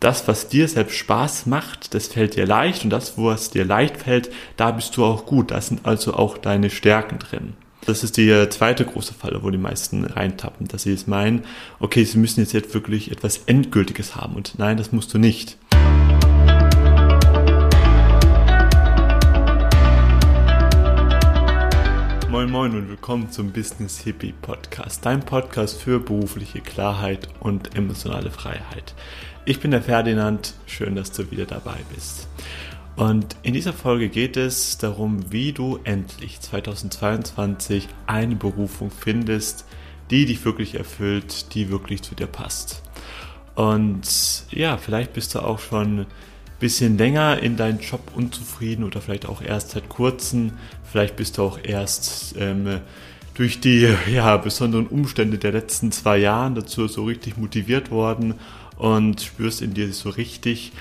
das, 0.00 0.26
was 0.26 0.48
dir 0.48 0.66
selbst 0.66 0.96
Spaß 0.96 1.46
macht, 1.46 1.94
das 1.94 2.08
fällt 2.08 2.34
dir 2.34 2.46
leicht 2.46 2.84
und 2.84 2.90
das, 2.90 3.18
was 3.18 3.50
dir 3.50 3.66
leicht 3.66 3.98
fällt, 3.98 4.30
da 4.56 4.70
bist 4.70 4.96
du 4.96 5.04
auch 5.04 5.26
gut. 5.26 5.50
Da 5.50 5.60
sind 5.60 5.84
also 5.84 6.14
auch 6.14 6.38
deine 6.38 6.70
Stärken 6.70 7.18
drin. 7.18 7.52
Das 7.86 8.02
ist 8.02 8.16
die 8.16 8.48
zweite 8.50 8.84
große 8.84 9.14
Falle, 9.14 9.42
wo 9.42 9.50
die 9.50 9.58
meisten 9.58 10.04
reintappen, 10.04 10.68
dass 10.68 10.82
sie 10.82 10.92
es 10.92 11.06
meinen, 11.06 11.44
okay, 11.78 12.04
sie 12.04 12.18
müssen 12.18 12.40
jetzt, 12.40 12.52
jetzt 12.52 12.74
wirklich 12.74 13.10
etwas 13.10 13.42
Endgültiges 13.46 14.16
haben 14.16 14.36
und 14.36 14.58
nein, 14.58 14.76
das 14.76 14.92
musst 14.92 15.14
du 15.14 15.18
nicht. 15.18 15.56
Moin 22.40 22.52
Moin 22.52 22.74
und 22.74 22.88
willkommen 22.88 23.30
zum 23.30 23.52
Business 23.52 23.98
Hippie 24.00 24.32
Podcast, 24.32 25.04
dein 25.04 25.20
Podcast 25.20 25.82
für 25.82 26.00
berufliche 26.00 26.62
Klarheit 26.62 27.28
und 27.40 27.76
emotionale 27.76 28.30
Freiheit. 28.30 28.94
Ich 29.44 29.60
bin 29.60 29.72
der 29.72 29.82
Ferdinand, 29.82 30.54
schön, 30.64 30.96
dass 30.96 31.12
du 31.12 31.30
wieder 31.30 31.44
dabei 31.44 31.76
bist. 31.94 32.28
Und 32.96 33.36
in 33.42 33.52
dieser 33.52 33.74
Folge 33.74 34.08
geht 34.08 34.38
es 34.38 34.78
darum, 34.78 35.30
wie 35.30 35.52
du 35.52 35.80
endlich 35.84 36.40
2022 36.40 37.88
eine 38.06 38.36
Berufung 38.36 38.90
findest, 38.90 39.66
die 40.10 40.24
dich 40.24 40.42
wirklich 40.42 40.76
erfüllt, 40.76 41.52
die 41.52 41.68
wirklich 41.68 42.00
zu 42.00 42.14
dir 42.14 42.26
passt. 42.26 42.82
Und 43.54 44.46
ja, 44.50 44.78
vielleicht 44.78 45.12
bist 45.12 45.34
du 45.34 45.40
auch 45.40 45.58
schon 45.58 46.06
bisschen 46.60 46.98
länger 46.98 47.42
in 47.42 47.56
deinem 47.56 47.80
Job 47.80 48.12
unzufrieden 48.14 48.84
oder 48.84 49.00
vielleicht 49.00 49.26
auch 49.26 49.42
erst 49.42 49.70
seit 49.70 49.88
kurzem. 49.88 50.52
Vielleicht 50.84 51.16
bist 51.16 51.38
du 51.38 51.42
auch 51.42 51.58
erst 51.62 52.36
ähm, 52.38 52.80
durch 53.34 53.60
die 53.60 53.88
ja, 54.12 54.36
besonderen 54.36 54.86
Umstände 54.86 55.38
der 55.38 55.52
letzten 55.52 55.90
zwei 55.90 56.18
Jahre 56.18 56.54
dazu 56.54 56.86
so 56.86 57.04
richtig 57.04 57.36
motiviert 57.36 57.90
worden 57.90 58.34
und 58.76 59.20
spürst 59.20 59.62
in 59.62 59.74
dir 59.74 59.92
so 59.92 60.10
richtig, 60.10 60.72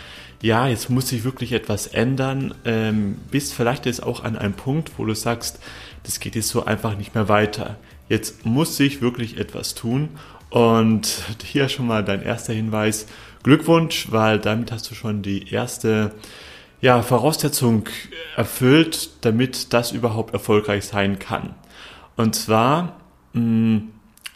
ja, 0.41 0.67
jetzt 0.67 0.89
muss 0.89 1.09
sich 1.09 1.23
wirklich 1.23 1.53
etwas 1.53 1.87
ändern, 1.87 2.53
ähm, 2.65 3.17
bist 3.31 3.53
vielleicht 3.53 3.85
jetzt 3.85 4.03
auch 4.03 4.23
an 4.23 4.37
einem 4.37 4.53
Punkt, 4.53 4.91
wo 4.97 5.05
du 5.05 5.13
sagst, 5.13 5.59
das 6.03 6.19
geht 6.19 6.35
jetzt 6.35 6.49
so 6.49 6.65
einfach 6.65 6.97
nicht 6.97 7.15
mehr 7.15 7.27
weiter. 7.27 7.77
Jetzt 8.07 8.45
muss 8.45 8.77
sich 8.77 9.01
wirklich 9.01 9.37
etwas 9.37 9.75
tun 9.75 10.09
und 10.49 11.23
hier 11.43 11.69
schon 11.69 11.87
mal 11.87 12.03
dein 12.03 12.21
erster 12.21 12.53
Hinweis. 12.53 13.05
Glückwunsch, 13.43 14.11
weil 14.11 14.39
damit 14.39 14.71
hast 14.71 14.89
du 14.89 14.95
schon 14.95 15.21
die 15.21 15.51
erste 15.51 16.11
ja, 16.81 17.01
Voraussetzung 17.01 17.85
erfüllt, 18.35 19.09
damit 19.21 19.73
das 19.73 19.91
überhaupt 19.91 20.33
erfolgreich 20.33 20.85
sein 20.85 21.19
kann. 21.19 21.55
Und 22.15 22.35
zwar 22.35 22.99
mh, 23.33 23.41
mm, 23.41 23.89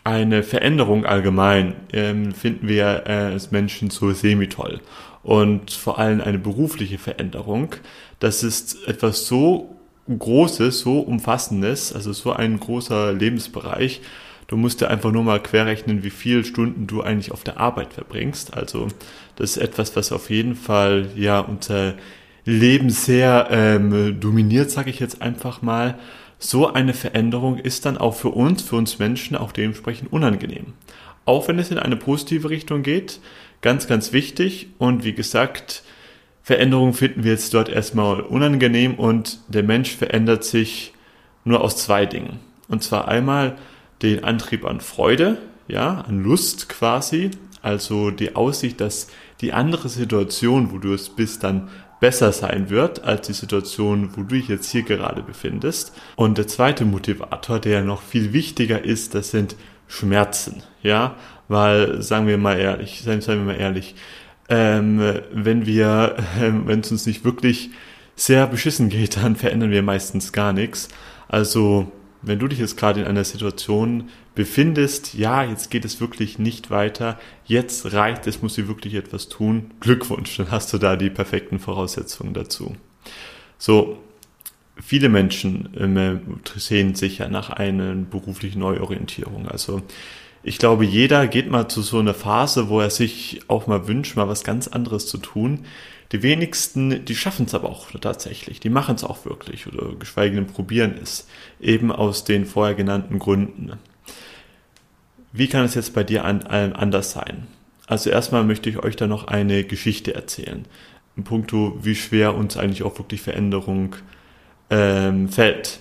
eine 0.04 0.44
Veränderung 0.44 1.06
allgemein 1.06 1.76
ähm, 1.94 2.34
finden 2.34 2.68
wir 2.68 3.04
äh, 3.06 3.31
als 3.34 3.52
Menschen 3.52 3.90
so 3.90 4.12
semi-toll. 4.12 4.81
Und 5.24 5.72
vor 5.72 6.00
allem 6.00 6.20
eine 6.20 6.40
berufliche 6.40 6.98
Veränderung. 6.98 7.76
Das 8.20 8.44
ist 8.44 8.86
etwas 8.88 9.26
so 9.28 9.78
Großes, 10.08 10.81
so 10.81 11.00
Umfassendes, 11.00 11.94
also 11.94 12.12
so 12.12 12.34
ein 12.34 12.59
großer 12.59 13.14
Lebensbereich. 13.14 14.02
Du 14.47 14.58
musst 14.58 14.81
dir 14.81 14.89
einfach 14.89 15.11
nur 15.11 15.23
mal 15.23 15.41
querrechnen, 15.41 16.03
wie 16.03 16.09
viele 16.09 16.44
Stunden 16.44 16.88
du 16.88 17.02
eigentlich 17.02 17.31
auf 17.31 17.44
der 17.44 17.59
Arbeit 17.59 17.94
verbringst. 17.94 18.53
Also 18.53 18.88
das 19.35 19.52
ist 19.52 19.63
etwas, 19.63 19.95
was 19.95 20.11
auf 20.11 20.30
jeden 20.30 20.55
Fall 20.55 21.09
ja 21.16 21.39
unser 21.39 21.95
Leben 22.45 22.89
sehr 22.89 23.47
ähm, 23.52 24.19
dominiert, 24.19 24.69
sage 24.69 24.89
ich 24.89 25.00
jetzt 25.00 25.22
einfach 25.22 25.61
mal 25.61 25.97
so 26.44 26.72
eine 26.73 26.94
Veränderung 26.94 27.58
ist 27.58 27.85
dann 27.85 27.97
auch 27.97 28.16
für 28.16 28.30
uns, 28.30 28.63
für 28.63 28.75
uns 28.75 29.00
Menschen 29.00 29.38
auch 29.38 29.53
dementsprechend 29.53 30.11
unangenehm. 30.11 30.73
Auch 31.25 31.47
wenn 31.47 31.57
es 31.57 31.72
in 31.72 31.80
eine 31.80 31.95
positive 31.95 32.50
Richtung 32.50 32.83
geht, 32.83 33.22
ganz, 33.61 33.88
ganz 33.88 34.11
wichtig. 34.11 34.67
Und 34.78 35.05
wie 35.05 35.13
gesagt, 35.13 35.83
Veränderungen 36.41 36.94
finden 36.94 37.23
wir 37.23 37.31
jetzt 37.31 37.53
dort 37.53 37.69
erstmal 37.69 38.19
unangenehm 38.19 38.95
und 38.95 39.39
der 39.47 39.63
Mensch 39.63 39.95
verändert 39.95 40.44
sich 40.44 40.94
nur 41.45 41.61
aus 41.61 41.78
zwei 41.78 42.05
Dingen. 42.05 42.39
Und 42.68 42.84
zwar 42.84 43.07
einmal 43.07 43.56
den 44.03 44.24
Antrieb 44.24 44.66
an 44.66 44.81
Freude, 44.81 45.38
ja, 45.68 46.02
an 46.02 46.24
Lust 46.24 46.69
quasi, 46.69 47.31
also 47.62 48.12
die 48.12 48.36
Aussicht, 48.36 48.81
dass 48.81 49.08
die 49.41 49.53
andere 49.53 49.90
Situation, 49.90 50.72
wo 50.72 50.78
du 50.78 50.94
es 50.94 51.09
bist, 51.09 51.44
dann 51.44 51.69
besser 52.00 52.34
sein 52.34 52.69
wird 52.69 53.06
als 53.06 53.28
die 53.28 53.34
Situation, 53.34 54.09
wo 54.16 54.24
du 54.24 54.36
dich 54.36 54.50
jetzt 54.50 54.69
hier 54.69 54.84
gerade 54.84 55.24
befindest. 55.24 55.94
Und 56.18 56.38
der 56.38 56.47
zweite 56.47 56.84
Motivator, 56.84 57.59
der 57.59 57.81
noch 57.81 58.02
viel 58.02 58.34
wichtiger 58.34 58.84
ist, 58.84 59.16
das 59.16 59.31
sind 59.31 59.56
Schmerzen, 59.88 60.63
ja, 60.81 61.16
weil 61.47 62.02
sagen 62.02 62.28
wir 62.28 62.38
mal 62.38 62.59
ehrlich, 62.59 63.02
seien, 63.02 63.25
wir 63.25 63.36
mal 63.38 63.56
ehrlich, 63.56 63.96
ähm, 64.50 65.00
wenn 65.31 65.66
wir, 65.66 66.18
äh, 66.42 66.52
wenn 66.66 66.81
es 66.81 66.92
uns 66.92 67.06
nicht 67.06 67.24
wirklich 67.24 67.69
sehr 68.16 68.47
beschissen 68.47 68.90
geht, 68.90 69.18
dann 69.18 69.36
verändern 69.36 69.72
wir 69.72 69.81
meistens 69.81 70.34
gar 70.34 70.52
nichts. 70.52 70.90
Also 71.30 71.92
wenn 72.23 72.39
du 72.39 72.47
dich 72.47 72.59
jetzt 72.59 72.78
gerade 72.78 73.01
in 73.01 73.07
einer 73.07 73.23
Situation 73.23 74.09
befindest, 74.34 75.13
ja, 75.13 75.44
jetzt 75.44 75.69
geht 75.69 75.85
es 75.85 76.01
wirklich 76.01 76.39
nicht 76.39 76.72
weiter, 76.72 77.19
jetzt 77.45 77.94
reicht 77.94 78.25
es, 78.28 78.41
muss 78.41 78.56
sie 78.56 78.67
wirklich 78.67 78.95
etwas 78.95 79.29
tun, 79.29 79.72
Glückwunsch, 79.79 80.38
dann 80.38 80.50
hast 80.50 80.73
du 80.73 80.78
da 80.78 80.95
die 80.95 81.09
perfekten 81.09 81.59
Voraussetzungen 81.59 82.33
dazu. 82.33 82.75
So, 83.57 84.00
viele 84.81 85.09
Menschen 85.09 85.69
ähm, 85.78 86.39
sehen 86.56 86.95
sich 86.95 87.19
ja 87.19 87.28
nach 87.28 87.50
einer 87.50 87.94
beruflichen 87.94 88.59
Neuorientierung. 88.59 89.47
Also 89.47 89.81
ich 90.44 90.58
glaube, 90.58 90.86
jeder 90.86 91.28
geht 91.28 91.50
mal 91.50 91.70
zu 91.70 91.81
so 91.81 92.00
einer 92.00 92.14
Phase, 92.14 92.68
wo 92.68 92.81
er 92.81 92.90
sich 92.90 93.42
auch 93.48 93.66
mal 93.66 93.88
wünscht, 93.88 94.18
mal 94.18 94.28
was 94.28 94.44
ganz 94.44 94.68
anderes 94.68 95.08
zu 95.08 95.18
tun. 95.18 95.66
Die 96.12 96.22
wenigsten, 96.22 97.06
die 97.06 97.16
schaffen 97.16 97.46
es 97.46 97.56
aber 97.56 97.70
auch 97.70 97.90
tatsächlich, 98.00 98.59
die 98.59 98.70
machen 98.70 98.96
es 98.96 99.04
auch 99.04 99.26
wirklich 99.26 99.68
oder 99.68 99.96
geschweige 99.96 100.36
denn 100.36 100.48
probieren 100.48 100.96
es, 101.02 101.28
eben 101.59 101.92
aus 101.92 102.24
den 102.24 102.46
vorher 102.46 102.76
genannten 102.76 103.20
Gründen. 103.20 103.72
Wie 105.31 105.48
kann 105.48 105.66
es 105.66 105.74
jetzt 105.76 105.96
bei 105.96 106.04
dir 106.04 106.26
an, 106.26 106.44
anders 106.44 107.12
sein? 107.12 107.48
Also 107.88 108.10
erstmal 108.10 108.44
möchte 108.44 108.70
ich 108.70 108.78
euch 108.84 108.96
da 108.96 109.08
noch 109.08 109.28
eine 109.28 109.64
Geschichte 109.64 110.14
erzählen. 110.14 110.66
Im 111.16 111.24
Punkto, 111.24 111.80
wie 111.81 111.96
schwer 111.96 112.36
uns 112.36 112.58
eigentlich 112.58 112.84
auch 112.84 112.98
wirklich 113.00 113.22
Veränderung 113.22 113.96
ähm, 114.70 115.30
fällt. 115.30 115.80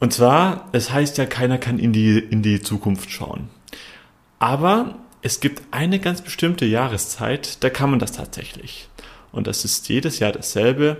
Und 0.00 0.12
zwar, 0.12 0.68
es 0.72 0.92
heißt 0.92 1.18
ja, 1.18 1.26
keiner 1.26 1.58
kann 1.58 1.78
in 1.78 1.92
die, 1.92 2.18
in 2.18 2.42
die 2.42 2.60
Zukunft 2.60 3.10
schauen. 3.10 3.48
Aber 4.38 4.96
es 5.22 5.40
gibt 5.40 5.62
eine 5.72 5.98
ganz 5.98 6.22
bestimmte 6.22 6.64
Jahreszeit, 6.64 7.62
da 7.62 7.70
kann 7.70 7.90
man 7.90 7.98
das 7.98 8.12
tatsächlich. 8.12 8.88
Und 9.32 9.46
das 9.46 9.64
ist 9.64 9.88
jedes 9.88 10.18
Jahr 10.18 10.32
dasselbe. 10.32 10.96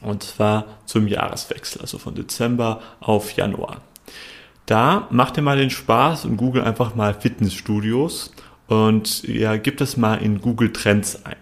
Und 0.00 0.24
zwar 0.24 0.78
zum 0.84 1.06
Jahreswechsel, 1.06 1.80
also 1.80 1.98
von 1.98 2.14
Dezember 2.14 2.80
auf 3.00 3.32
Januar. 3.32 3.82
Da 4.66 5.06
macht 5.10 5.36
ihr 5.36 5.42
mal 5.42 5.56
den 5.56 5.70
Spaß 5.70 6.24
und 6.24 6.36
google 6.36 6.62
einfach 6.62 6.94
mal 6.94 7.14
Fitnessstudios 7.14 8.32
und 8.66 9.22
ja, 9.24 9.56
gib 9.56 9.76
das 9.76 9.96
mal 9.96 10.16
in 10.16 10.40
Google 10.40 10.72
Trends 10.72 11.24
ein. 11.24 11.36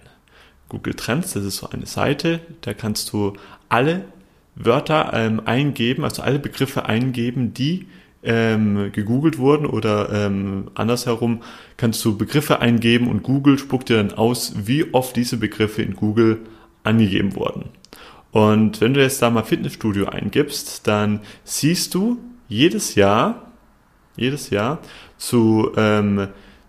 Google 0.68 0.94
Trends, 0.94 1.32
das 1.32 1.44
ist 1.44 1.58
so 1.58 1.70
eine 1.70 1.86
Seite, 1.86 2.40
da 2.62 2.74
kannst 2.74 3.12
du 3.12 3.34
alle 3.68 4.04
Wörter 4.56 5.12
ähm, 5.14 5.42
eingeben, 5.44 6.04
also 6.04 6.22
alle 6.22 6.38
Begriffe 6.38 6.86
eingeben, 6.86 7.54
die 7.54 7.86
ähm, 8.22 8.90
gegoogelt 8.92 9.38
wurden 9.38 9.66
oder 9.66 10.10
ähm, 10.12 10.70
andersherum 10.74 11.42
kannst 11.76 12.04
du 12.04 12.18
Begriffe 12.18 12.60
eingeben 12.60 13.08
und 13.08 13.22
Google 13.22 13.58
spuckt 13.58 13.88
dir 13.88 13.96
dann 13.96 14.12
aus, 14.12 14.54
wie 14.56 14.92
oft 14.92 15.16
diese 15.16 15.38
Begriffe 15.38 15.82
in 15.82 15.94
Google 15.94 16.40
angegeben 16.84 17.34
wurden. 17.34 17.70
Und 18.32 18.80
wenn 18.80 18.94
du 18.94 19.00
jetzt 19.00 19.22
da 19.22 19.30
mal 19.30 19.42
Fitnessstudio 19.42 20.06
eingibst, 20.06 20.86
dann 20.86 21.20
siehst 21.44 21.94
du 21.94 22.18
jedes 22.48 22.94
Jahr, 22.94 23.52
jedes 24.16 24.50
Jahr 24.50 24.78
zu 25.16 25.72
ähm, 25.76 26.28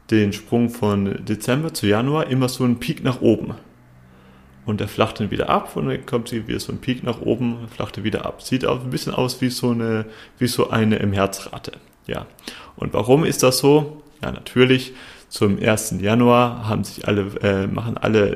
den 0.09 0.33
Sprung 0.33 0.69
von 0.69 1.23
Dezember 1.25 1.73
zu 1.73 1.87
Januar 1.87 2.27
immer 2.27 2.49
so 2.49 2.63
einen 2.63 2.79
Peak 2.79 3.03
nach 3.03 3.21
oben. 3.21 3.55
Und 4.65 4.79
der 4.79 4.87
flacht 4.87 5.19
dann 5.19 5.31
wieder 5.31 5.49
ab 5.49 5.75
und 5.75 5.87
dann 5.87 6.05
kommt 6.05 6.29
sie 6.29 6.47
wieder 6.47 6.59
so 6.59 6.71
ein 6.71 6.79
Peak 6.79 7.03
nach 7.03 7.21
oben, 7.21 7.67
flacht 7.75 7.97
er 7.97 8.03
wieder 8.03 8.25
ab. 8.25 8.41
Sieht 8.43 8.65
auch 8.65 8.81
ein 8.81 8.91
bisschen 8.91 9.13
aus 9.13 9.41
wie 9.41 9.49
so 9.49 9.71
eine, 9.71 10.05
wie 10.37 10.47
so 10.47 10.69
eine 10.69 10.97
im 10.97 11.13
Herzrate. 11.13 11.73
Ja. 12.05 12.27
Und 12.75 12.93
warum 12.93 13.25
ist 13.25 13.41
das 13.43 13.57
so? 13.57 14.03
Ja, 14.21 14.31
natürlich. 14.31 14.93
Zum 15.29 15.57
1. 15.59 15.95
Januar 16.01 16.67
haben 16.67 16.83
sich 16.83 17.07
alle, 17.07 17.21
äh, 17.41 17.65
machen 17.65 17.97
alle 17.97 18.35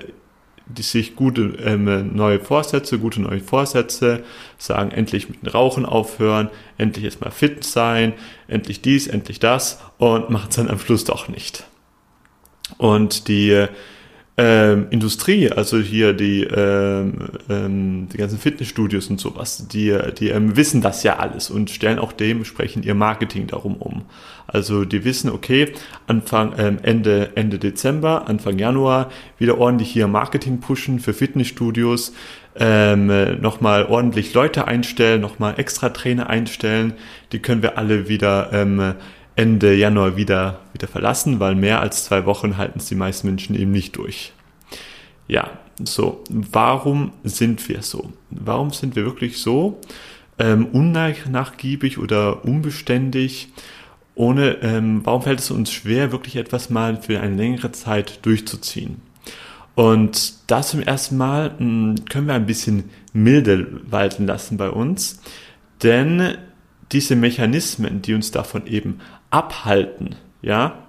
die 0.68 0.82
sich 0.82 1.16
gute 1.16 1.58
ähm, 1.64 2.16
neue 2.16 2.40
Vorsätze, 2.40 2.98
gute 2.98 3.22
neue 3.22 3.40
Vorsätze, 3.40 4.24
sagen 4.58 4.92
endlich 4.92 5.30
mit 5.30 5.44
dem 5.44 5.50
Rauchen 5.50 5.86
aufhören, 5.86 6.50
endlich 6.78 7.04
jetzt 7.04 7.22
mal 7.22 7.30
fit 7.30 7.64
sein, 7.64 8.14
endlich 8.48 8.82
dies, 8.82 9.08
endlich 9.08 9.40
das 9.40 9.80
und 9.98 10.30
machen 10.30 10.48
es 10.50 10.56
dann 10.56 10.70
am 10.70 10.80
Schluss 10.80 11.04
doch 11.04 11.28
nicht. 11.28 11.66
Und 12.78 13.28
die 13.28 13.68
ähm, 14.38 14.88
Industrie, 14.90 15.50
also 15.50 15.80
hier 15.80 16.12
die, 16.12 16.44
ähm, 16.44 17.14
ähm, 17.50 18.10
die 18.12 18.18
ganzen 18.18 18.38
Fitnessstudios 18.38 19.10
und 19.10 19.18
sowas, 19.18 19.70
die, 19.70 19.98
die 20.20 20.28
ähm, 20.28 20.58
wissen 20.58 20.82
das 20.82 21.04
ja 21.04 21.18
alles 21.20 21.50
und 21.50 21.70
stellen 21.70 22.00
auch 22.00 22.12
dementsprechend 22.12 22.84
ihr 22.84 22.96
Marketing 22.96 23.48
darum 23.48 23.76
um. 23.76 24.04
Also 24.46 24.84
die 24.84 25.06
wissen, 25.06 25.30
okay, 25.30 25.72
Anfang, 26.08 26.54
ähm, 26.58 26.80
Ende, 26.84 27.32
Ende 27.36 27.60
Dezember, 27.60 28.28
Anfang 28.28 28.60
Januar 28.60 29.10
wieder 29.38 29.58
ordentlich 29.58 29.90
hier 29.90 30.08
Marketing 30.08 30.60
pushen 30.60 31.00
für 31.00 31.14
Fitnessstudios, 31.14 32.12
ähm, 32.58 33.40
nochmal 33.40 33.86
ordentlich 33.86 34.34
Leute 34.34 34.68
einstellen, 34.68 35.22
nochmal 35.22 35.54
extra 35.58 35.90
Trainer 35.90 36.30
einstellen, 36.30 36.94
die 37.32 37.40
können 37.40 37.62
wir 37.62 37.78
alle 37.78 38.10
wieder 38.10 38.50
ähm, 38.52 38.96
Ende 39.36 39.76
Januar 39.76 40.16
wieder, 40.16 40.62
wieder 40.74 40.88
verlassen, 40.88 41.40
weil 41.40 41.56
mehr 41.56 41.82
als 41.82 42.06
zwei 42.06 42.26
Wochen 42.26 42.58
halten 42.58 42.80
es 42.80 42.86
die 42.86 42.96
meisten 42.96 43.28
Menschen 43.28 43.56
eben 43.56 43.72
nicht 43.72 43.98
durch. 43.98 44.32
Ja, 45.28 45.50
so, 45.84 46.24
warum 46.30 47.12
sind 47.24 47.68
wir 47.68 47.82
so? 47.82 48.14
Warum 48.30 48.72
sind 48.72 48.96
wir 48.96 49.04
wirklich 49.04 49.40
so 49.40 49.82
ähm, 50.40 50.68
unnachgiebig 50.68 51.98
oder 51.98 52.46
unbeständig? 52.46 53.50
Ohne, 54.14 54.58
ähm, 54.62 55.02
warum 55.04 55.24
fällt 55.24 55.40
es 55.40 55.52
uns 55.52 55.74
schwer, 55.74 56.14
wirklich 56.14 56.38
etwas 56.38 56.70
mal 56.70 57.02
für 57.02 57.20
eine 57.20 57.36
längere 57.36 57.74
Zeit 57.74 58.26
durchzuziehen? 58.26 59.02
Und 59.76 60.50
das 60.50 60.70
zum 60.70 60.82
ersten 60.82 61.18
Mal 61.18 61.50
mh, 61.50 61.58
hm, 61.60 62.06
können 62.06 62.28
wir 62.28 62.36
ein 62.36 62.46
bisschen 62.46 62.86
milde 63.12 63.82
walten 63.92 64.26
lassen 64.26 64.56
bei 64.56 64.70
uns, 64.70 65.20
denn 65.84 66.38
diese 66.92 67.16
Mechanismen, 67.18 68.02
die 68.02 68.14
uns 68.14 68.32
davon 68.32 68.68
eben 68.68 69.02
abhalten, 69.36 70.16
ja, 70.42 70.80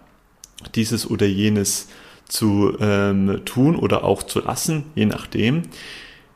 dieses 0.76 1.10
oder 1.10 1.26
jenes 1.26 1.88
zu 2.28 2.76
ähm, 2.80 3.42
tun 3.44 3.74
oder 3.74 4.04
auch 4.04 4.22
zu 4.22 4.40
lassen, 4.40 4.84
je 4.94 5.06
nachdem, 5.06 5.62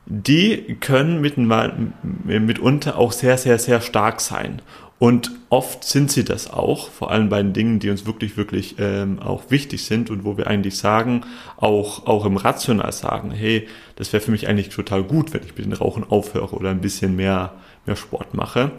die 0.05 0.75
können 0.81 1.21
mitunter 1.21 2.97
auch 2.97 3.13
sehr, 3.13 3.37
sehr, 3.37 3.59
sehr 3.59 3.79
stark 3.79 4.19
sein. 4.19 4.61
Und 4.99 5.31
oft 5.49 5.85
sind 5.85 6.11
sie 6.11 6.25
das 6.25 6.51
auch, 6.51 6.89
vor 6.89 7.11
allem 7.11 7.29
bei 7.29 7.41
den 7.41 7.53
Dingen, 7.53 7.79
die 7.79 7.89
uns 7.89 8.05
wirklich, 8.05 8.35
wirklich 8.35 8.75
ähm, 8.77 9.19
auch 9.19 9.49
wichtig 9.49 9.85
sind 9.85 10.09
und 10.09 10.25
wo 10.25 10.37
wir 10.37 10.47
eigentlich 10.47 10.77
sagen, 10.77 11.21
auch, 11.57 12.05
auch 12.05 12.25
im 12.25 12.37
Rational 12.37 12.91
sagen, 12.91 13.31
hey, 13.31 13.67
das 13.95 14.11
wäre 14.11 14.21
für 14.21 14.31
mich 14.31 14.47
eigentlich 14.47 14.69
total 14.69 15.03
gut, 15.03 15.33
wenn 15.33 15.43
ich 15.43 15.55
mit 15.55 15.65
dem 15.65 15.73
Rauchen 15.73 16.03
aufhöre 16.03 16.55
oder 16.55 16.69
ein 16.71 16.81
bisschen 16.81 17.15
mehr, 17.15 17.53
mehr 17.85 17.95
Sport 17.95 18.33
mache. 18.33 18.71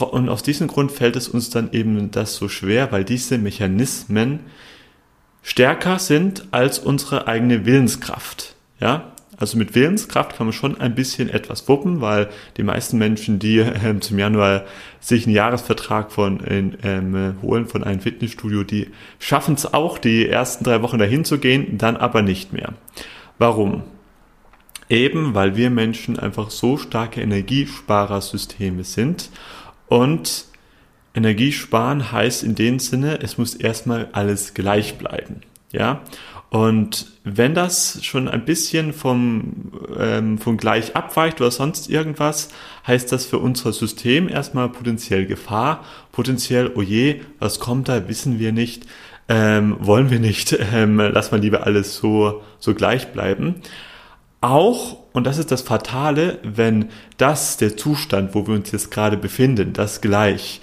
Und 0.00 0.28
aus 0.28 0.42
diesem 0.42 0.66
Grund 0.66 0.92
fällt 0.92 1.16
es 1.16 1.28
uns 1.28 1.50
dann 1.50 1.72
eben 1.72 2.10
das 2.10 2.36
so 2.36 2.48
schwer, 2.48 2.90
weil 2.92 3.04
diese 3.04 3.38
Mechanismen 3.38 4.40
stärker 5.42 5.98
sind 5.98 6.46
als 6.50 6.78
unsere 6.78 7.28
eigene 7.28 7.66
Willenskraft. 7.66 8.54
Ja, 8.80 9.12
also 9.36 9.58
mit 9.58 9.74
Willenskraft 9.74 10.36
kann 10.36 10.46
man 10.46 10.52
schon 10.52 10.80
ein 10.80 10.94
bisschen 10.94 11.28
etwas 11.28 11.68
wuppen, 11.68 12.00
weil 12.00 12.28
die 12.56 12.62
meisten 12.62 12.98
Menschen, 12.98 13.38
die 13.38 13.58
ähm, 13.58 14.00
zum 14.00 14.18
Januar 14.18 14.64
sich 15.00 15.26
einen 15.26 15.34
Jahresvertrag 15.34 16.12
von 16.12 16.40
ähm, 16.46 17.36
holen 17.42 17.66
von 17.66 17.84
einem 17.84 18.00
Fitnessstudio, 18.00 18.62
die 18.64 18.88
schaffen 19.18 19.54
es 19.54 19.72
auch, 19.72 19.98
die 19.98 20.28
ersten 20.28 20.64
drei 20.64 20.82
Wochen 20.82 20.98
dahin 20.98 21.24
zu 21.24 21.38
gehen, 21.38 21.78
dann 21.78 21.96
aber 21.96 22.22
nicht 22.22 22.52
mehr. 22.52 22.74
Warum? 23.38 23.82
Eben, 24.88 25.34
weil 25.34 25.56
wir 25.56 25.70
Menschen 25.70 26.18
einfach 26.18 26.50
so 26.50 26.76
starke 26.76 27.20
Energiespararsysteme 27.20 28.84
sind 28.84 29.30
und 29.88 30.46
Energiesparen 31.14 32.10
heißt 32.10 32.42
in 32.42 32.54
dem 32.54 32.78
Sinne, 32.78 33.20
es 33.22 33.38
muss 33.38 33.54
erstmal 33.54 34.08
alles 34.12 34.54
gleich 34.54 34.98
bleiben. 34.98 35.42
Ja, 35.72 36.02
und 36.50 37.06
wenn 37.24 37.52
das 37.54 37.98
schon 38.04 38.28
ein 38.28 38.44
bisschen 38.44 38.92
vom, 38.92 39.72
ähm, 39.98 40.38
von 40.38 40.56
gleich 40.56 40.94
abweicht 40.94 41.40
oder 41.40 41.50
sonst 41.50 41.90
irgendwas, 41.90 42.48
heißt 42.86 43.10
das 43.10 43.26
für 43.26 43.38
unser 43.38 43.72
System 43.72 44.28
erstmal 44.28 44.68
potenziell 44.68 45.26
Gefahr, 45.26 45.84
potenziell, 46.12 46.70
oh 46.76 46.82
je, 46.82 47.22
was 47.40 47.58
kommt 47.58 47.88
da, 47.88 48.08
wissen 48.08 48.38
wir 48.38 48.52
nicht, 48.52 48.86
ähm, 49.28 49.76
wollen 49.80 50.10
wir 50.10 50.20
nicht, 50.20 50.56
ähm, 50.72 50.98
lass 50.98 51.32
mal 51.32 51.40
lieber 51.40 51.66
alles 51.66 51.96
so, 51.96 52.42
so 52.60 52.72
gleich 52.72 53.08
bleiben. 53.08 53.56
Auch, 54.44 54.98
und 55.14 55.26
das 55.26 55.38
ist 55.38 55.50
das 55.52 55.62
Fatale, 55.62 56.38
wenn 56.42 56.90
das 57.16 57.56
der 57.56 57.78
Zustand, 57.78 58.34
wo 58.34 58.46
wir 58.46 58.54
uns 58.54 58.72
jetzt 58.72 58.90
gerade 58.90 59.16
befinden, 59.16 59.72
das 59.72 60.02
gleich, 60.02 60.60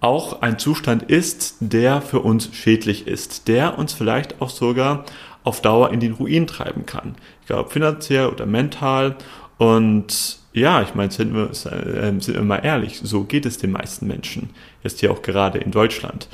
auch 0.00 0.40
ein 0.40 0.60
Zustand 0.60 1.02
ist, 1.02 1.56
der 1.58 2.00
für 2.00 2.20
uns 2.20 2.50
schädlich 2.52 3.08
ist, 3.08 3.48
der 3.48 3.76
uns 3.76 3.92
vielleicht 3.92 4.40
auch 4.40 4.50
sogar 4.50 5.04
auf 5.42 5.60
Dauer 5.62 5.90
in 5.90 5.98
den 5.98 6.12
Ruin 6.12 6.46
treiben 6.46 6.86
kann. 6.86 7.16
Ich 7.40 7.48
glaube, 7.48 7.70
finanziell 7.70 8.28
oder 8.28 8.46
mental. 8.46 9.16
Und 9.58 10.38
ja, 10.52 10.82
ich 10.82 10.94
meine, 10.94 11.10
sind 11.10 11.34
wir, 11.34 11.50
äh, 11.50 12.20
sind 12.20 12.34
wir 12.34 12.42
mal 12.42 12.58
ehrlich, 12.58 13.00
so 13.02 13.24
geht 13.24 13.46
es 13.46 13.58
den 13.58 13.72
meisten 13.72 14.06
Menschen. 14.06 14.50
Jetzt 14.84 15.00
hier 15.00 15.10
auch 15.10 15.22
gerade 15.22 15.58
in 15.58 15.72
Deutschland. 15.72 16.28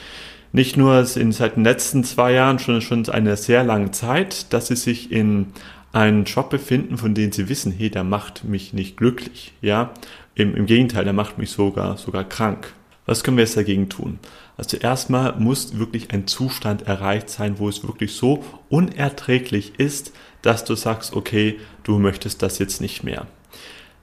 Nicht 0.52 0.76
nur 0.76 1.02
seit 1.06 1.56
den 1.56 1.64
letzten 1.64 2.04
zwei 2.04 2.32
Jahren, 2.32 2.58
schon, 2.58 2.82
schon 2.82 3.08
eine 3.08 3.38
sehr 3.38 3.64
lange 3.64 3.90
Zeit, 3.90 4.52
dass 4.52 4.66
sie 4.66 4.76
sich 4.76 5.10
in 5.10 5.54
einen 5.92 6.24
Job 6.24 6.50
befinden, 6.50 6.96
von 6.96 7.14
dem 7.14 7.32
sie 7.32 7.48
wissen, 7.48 7.72
hey, 7.72 7.90
der 7.90 8.04
macht 8.04 8.44
mich 8.44 8.72
nicht 8.72 8.96
glücklich. 8.96 9.52
Ja, 9.60 9.92
im, 10.34 10.54
im 10.54 10.66
Gegenteil, 10.66 11.04
der 11.04 11.12
macht 11.12 11.38
mich 11.38 11.50
sogar, 11.50 11.96
sogar 11.96 12.24
krank. 12.24 12.72
Was 13.06 13.24
können 13.24 13.36
wir 13.36 13.44
jetzt 13.44 13.56
dagegen 13.56 13.88
tun? 13.88 14.20
Also 14.56 14.76
erstmal 14.76 15.34
muss 15.38 15.78
wirklich 15.78 16.12
ein 16.12 16.26
Zustand 16.26 16.82
erreicht 16.82 17.28
sein, 17.28 17.58
wo 17.58 17.68
es 17.68 17.82
wirklich 17.82 18.14
so 18.14 18.44
unerträglich 18.68 19.72
ist, 19.78 20.12
dass 20.42 20.64
du 20.64 20.74
sagst, 20.74 21.14
okay, 21.14 21.58
du 21.82 21.98
möchtest 21.98 22.42
das 22.42 22.58
jetzt 22.58 22.80
nicht 22.80 23.02
mehr. 23.02 23.26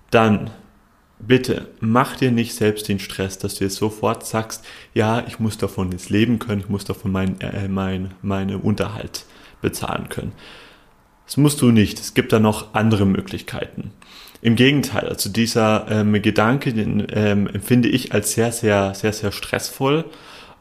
Dann 0.10 0.50
bitte 1.20 1.70
mach 1.80 2.18
dir 2.18 2.32
nicht 2.32 2.54
selbst 2.54 2.88
den 2.88 3.00
Stress, 3.00 3.38
dass 3.38 3.56
du 3.56 3.64
jetzt 3.64 3.78
sofort 3.78 4.26
sagst, 4.26 4.66
ja, 4.94 5.24
ich 5.28 5.40
muss 5.40 5.58
davon 5.58 5.92
jetzt 5.92 6.10
leben 6.10 6.40
können, 6.40 6.62
ich 6.62 6.70
muss 6.70 6.86
davon 6.86 7.12
meinen 7.12 7.40
äh, 7.42 7.68
mein, 7.68 8.14
meine 8.22 8.58
Unterhalt 8.58 9.26
bezahlen 9.62 10.10
können. 10.10 10.34
Das 11.28 11.38
musst 11.38 11.62
du 11.62 11.72
nicht. 11.72 12.00
Es 12.00 12.14
gibt 12.14 12.32
da 12.32 12.40
noch 12.40 12.74
andere 12.74 13.06
Möglichkeiten. 13.06 13.92
Im 14.42 14.56
Gegenteil, 14.56 15.10
also 15.10 15.30
dieser 15.30 15.86
ähm, 15.90 16.22
Gedanke, 16.22 16.74
den 16.74 17.06
ähm, 17.12 17.48
empfinde 17.48 17.90
ich 17.90 18.14
als 18.14 18.32
sehr, 18.32 18.52
sehr, 18.54 18.94
sehr, 18.94 19.12
sehr 19.12 19.34
stressvoll. 19.34 20.06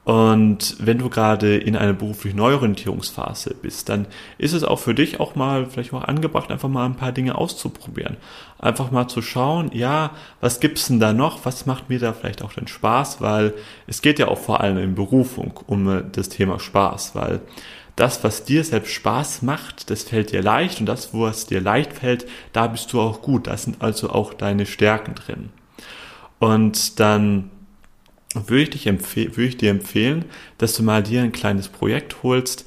Und 0.02 0.76
wenn 0.78 0.98
du 0.98 1.08
gerade 1.08 1.56
in 1.56 1.76
einer 1.76 1.92
beruflichen 1.92 2.36
Neuorientierungsphase 2.36 3.54
bist, 3.60 3.88
dann 3.88 4.06
ist 4.38 4.52
es 4.54 4.64
auch 4.64 4.78
für 4.78 4.94
dich 4.94 5.20
auch 5.20 5.34
mal 5.34 5.66
vielleicht 5.66 5.92
auch 5.92 6.04
angebracht, 6.04 6.50
einfach 6.50 6.68
mal 6.68 6.86
ein 6.86 6.96
paar 6.96 7.12
Dinge 7.12 7.36
auszuprobieren. 7.36 8.16
Einfach 8.58 8.90
mal 8.90 9.08
zu 9.08 9.22
schauen, 9.22 9.70
ja, 9.72 10.12
was 10.40 10.60
gibt's 10.60 10.86
denn 10.86 11.00
da 11.00 11.12
noch? 11.12 11.44
Was 11.44 11.66
macht 11.66 11.88
mir 11.88 11.98
da 11.98 12.12
vielleicht 12.12 12.42
auch 12.42 12.52
den 12.52 12.68
Spaß? 12.68 13.20
Weil 13.20 13.54
es 13.86 14.00
geht 14.02 14.18
ja 14.18 14.28
auch 14.28 14.38
vor 14.38 14.60
allem 14.60 14.78
in 14.78 14.94
Berufung 14.94 15.60
um 15.66 15.88
äh, 15.88 16.02
das 16.10 16.28
Thema 16.28 16.58
Spaß, 16.58 17.14
weil 17.14 17.40
das, 17.96 18.22
was 18.22 18.44
dir 18.44 18.62
selbst 18.62 18.92
Spaß 18.92 19.42
macht, 19.42 19.90
das 19.90 20.04
fällt 20.04 20.30
dir 20.30 20.42
leicht 20.42 20.80
und 20.80 20.86
das, 20.86 21.14
was 21.14 21.46
dir 21.46 21.62
leicht 21.62 21.94
fällt, 21.94 22.26
da 22.52 22.66
bist 22.66 22.92
du 22.92 23.00
auch 23.00 23.22
gut. 23.22 23.46
Da 23.46 23.56
sind 23.56 23.80
also 23.80 24.10
auch 24.10 24.34
deine 24.34 24.66
Stärken 24.66 25.14
drin. 25.14 25.48
Und 26.38 27.00
dann 27.00 27.50
würde 28.34 28.76
ich, 28.76 28.84
dich 28.84 28.86
würde 28.86 29.44
ich 29.44 29.56
dir 29.56 29.70
empfehlen, 29.70 30.26
dass 30.58 30.74
du 30.74 30.82
mal 30.82 31.02
dir 31.02 31.22
ein 31.22 31.32
kleines 31.32 31.68
Projekt 31.68 32.22
holst. 32.22 32.66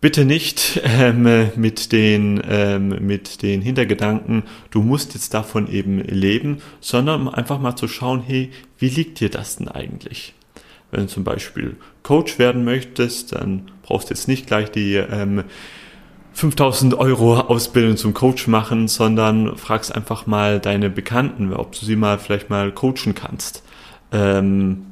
Bitte 0.00 0.24
nicht 0.24 0.80
ähm, 0.84 1.50
mit, 1.56 1.92
den, 1.92 2.40
ähm, 2.48 2.88
mit 3.06 3.42
den 3.42 3.62
Hintergedanken, 3.62 4.44
du 4.70 4.82
musst 4.82 5.14
jetzt 5.14 5.34
davon 5.34 5.70
eben 5.70 6.00
leben, 6.00 6.58
sondern 6.80 7.28
einfach 7.28 7.60
mal 7.60 7.76
zu 7.76 7.88
schauen, 7.88 8.22
hey, 8.24 8.50
wie 8.78 8.88
liegt 8.88 9.20
dir 9.20 9.28
das 9.28 9.56
denn 9.56 9.68
eigentlich? 9.68 10.34
Wenn 10.92 11.00
du 11.00 11.06
zum 11.08 11.24
Beispiel 11.24 11.76
Coach 12.04 12.38
werden 12.38 12.64
möchtest, 12.64 13.32
dann 13.32 13.70
brauchst 13.82 14.10
du 14.10 14.14
jetzt 14.14 14.28
nicht 14.28 14.46
gleich 14.46 14.70
die 14.70 14.94
ähm, 14.94 15.42
5000 16.34 16.94
Euro 16.94 17.40
Ausbildung 17.40 17.96
zum 17.96 18.14
Coach 18.14 18.46
machen, 18.46 18.88
sondern 18.88 19.56
fragst 19.56 19.94
einfach 19.94 20.26
mal 20.26 20.60
deine 20.60 20.90
Bekannten, 20.90 21.52
ob 21.52 21.72
du 21.72 21.84
sie 21.84 21.96
mal 21.96 22.18
vielleicht 22.18 22.50
mal 22.50 22.70
coachen 22.72 23.14
kannst. 23.14 23.62
Ähm, 24.12 24.86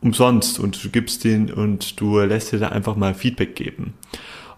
umsonst 0.00 0.60
und 0.60 0.84
du 0.84 0.90
gibst 0.90 1.24
den 1.24 1.50
und 1.50 1.98
du 1.98 2.20
lässt 2.20 2.52
dir 2.52 2.58
da 2.58 2.68
einfach 2.68 2.94
mal 2.94 3.14
Feedback 3.14 3.56
geben. 3.56 3.94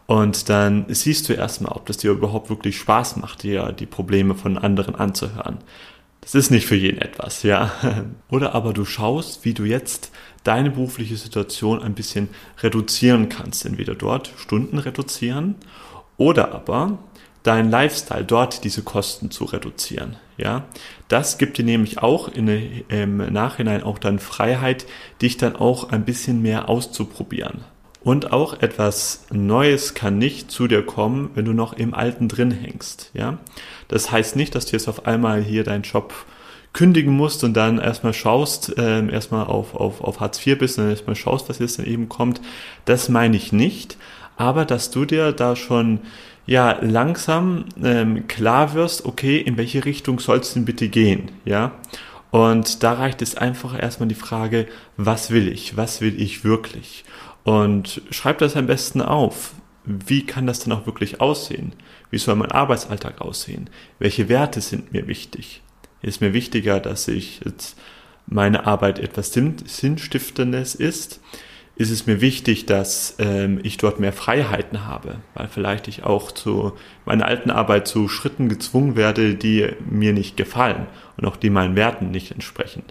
Und 0.06 0.48
dann 0.48 0.86
siehst 0.88 1.28
du 1.28 1.32
erstmal, 1.32 1.72
ob 1.72 1.86
das 1.86 1.96
dir 1.98 2.10
überhaupt 2.10 2.50
wirklich 2.50 2.76
Spaß 2.78 3.16
macht, 3.16 3.42
dir 3.44 3.72
die 3.72 3.86
Probleme 3.86 4.34
von 4.34 4.58
anderen 4.58 4.94
anzuhören. 4.94 5.58
Das 6.26 6.34
ist 6.34 6.50
nicht 6.50 6.66
für 6.66 6.74
jeden 6.74 7.00
etwas, 7.00 7.44
ja. 7.44 7.70
Oder 8.30 8.52
aber 8.56 8.72
du 8.72 8.84
schaust, 8.84 9.44
wie 9.44 9.54
du 9.54 9.62
jetzt 9.62 10.10
deine 10.42 10.70
berufliche 10.70 11.16
Situation 11.16 11.80
ein 11.80 11.94
bisschen 11.94 12.28
reduzieren 12.58 13.28
kannst. 13.28 13.64
Entweder 13.64 13.94
dort 13.94 14.32
Stunden 14.36 14.78
reduzieren 14.78 15.54
oder 16.16 16.52
aber 16.52 16.98
dein 17.44 17.70
Lifestyle, 17.70 18.24
dort 18.24 18.64
diese 18.64 18.82
Kosten 18.82 19.30
zu 19.30 19.44
reduzieren. 19.44 20.16
Ja, 20.36 20.64
das 21.06 21.38
gibt 21.38 21.58
dir 21.58 21.64
nämlich 21.64 21.98
auch 21.98 22.28
in, 22.28 22.48
im 22.88 23.18
Nachhinein 23.32 23.84
auch 23.84 23.98
dann 23.98 24.18
Freiheit, 24.18 24.86
dich 25.22 25.36
dann 25.36 25.54
auch 25.54 25.90
ein 25.90 26.04
bisschen 26.04 26.42
mehr 26.42 26.68
auszuprobieren. 26.68 27.64
Und 28.06 28.32
auch 28.32 28.62
etwas 28.62 29.26
Neues 29.32 29.94
kann 29.94 30.16
nicht 30.16 30.48
zu 30.48 30.68
dir 30.68 30.86
kommen, 30.86 31.30
wenn 31.34 31.44
du 31.44 31.52
noch 31.52 31.72
im 31.72 31.92
Alten 31.92 32.28
drin 32.28 32.52
hängst. 32.52 33.10
Ja, 33.14 33.38
das 33.88 34.12
heißt 34.12 34.36
nicht, 34.36 34.54
dass 34.54 34.66
du 34.66 34.74
jetzt 34.74 34.86
auf 34.86 35.06
einmal 35.06 35.42
hier 35.42 35.64
deinen 35.64 35.82
Job 35.82 36.14
kündigen 36.72 37.12
musst 37.12 37.42
und 37.42 37.54
dann 37.54 37.78
erstmal 37.78 38.14
schaust, 38.14 38.72
ähm, 38.78 39.10
erstmal 39.10 39.46
auf, 39.46 39.74
auf, 39.74 40.00
auf 40.02 40.20
Hartz 40.20 40.46
IV 40.46 40.56
bist 40.56 40.78
und 40.78 40.84
dann 40.84 40.92
erstmal 40.92 41.16
schaust, 41.16 41.48
was 41.48 41.58
jetzt 41.58 41.80
dann 41.80 41.86
eben 41.86 42.08
kommt. 42.08 42.40
Das 42.84 43.08
meine 43.08 43.36
ich 43.36 43.52
nicht, 43.52 43.96
aber 44.36 44.64
dass 44.64 44.92
du 44.92 45.04
dir 45.04 45.32
da 45.32 45.56
schon 45.56 45.98
ja 46.46 46.78
langsam 46.80 47.64
ähm, 47.82 48.28
klar 48.28 48.74
wirst, 48.74 49.04
okay, 49.04 49.38
in 49.38 49.56
welche 49.56 49.84
Richtung 49.84 50.20
soll 50.20 50.38
es 50.38 50.54
denn 50.54 50.64
bitte 50.64 50.88
gehen, 50.88 51.32
ja? 51.44 51.72
Und 52.30 52.84
da 52.84 52.92
reicht 52.92 53.20
es 53.22 53.36
einfach 53.36 53.76
erstmal 53.76 54.08
die 54.08 54.14
Frage, 54.14 54.66
was 54.96 55.30
will 55.30 55.48
ich? 55.48 55.76
Was 55.76 56.00
will 56.00 56.20
ich 56.20 56.44
wirklich? 56.44 57.04
Und 57.46 58.02
schreib 58.10 58.38
das 58.38 58.56
am 58.56 58.66
besten 58.66 59.00
auf. 59.00 59.52
Wie 59.84 60.26
kann 60.26 60.48
das 60.48 60.58
denn 60.58 60.72
auch 60.72 60.84
wirklich 60.84 61.20
aussehen? 61.20 61.74
Wie 62.10 62.18
soll 62.18 62.34
mein 62.34 62.50
Arbeitsalltag 62.50 63.20
aussehen? 63.20 63.70
Welche 64.00 64.28
Werte 64.28 64.60
sind 64.60 64.92
mir 64.92 65.06
wichtig? 65.06 65.62
Ist 66.02 66.20
mir 66.20 66.32
wichtiger, 66.32 66.80
dass 66.80 67.06
ich 67.06 67.42
jetzt 67.44 67.78
meine 68.26 68.66
Arbeit 68.66 68.98
etwas 68.98 69.32
Sinnstiftendes 69.32 70.74
ist? 70.74 71.20
Ist 71.76 71.92
es 71.92 72.08
mir 72.08 72.20
wichtig, 72.20 72.66
dass 72.66 73.14
ähm, 73.20 73.60
ich 73.62 73.76
dort 73.76 74.00
mehr 74.00 74.12
Freiheiten 74.12 74.84
habe, 74.84 75.20
weil 75.34 75.46
vielleicht 75.46 75.86
ich 75.86 76.02
auch 76.02 76.32
zu 76.32 76.72
meiner 77.04 77.26
alten 77.26 77.52
Arbeit 77.52 77.86
zu 77.86 78.08
Schritten 78.08 78.48
gezwungen 78.48 78.96
werde, 78.96 79.36
die 79.36 79.68
mir 79.88 80.12
nicht 80.12 80.36
gefallen 80.36 80.88
und 81.16 81.28
auch 81.28 81.36
die 81.36 81.50
meinen 81.50 81.76
Werten 81.76 82.10
nicht 82.10 82.32
entsprechen. 82.32 82.82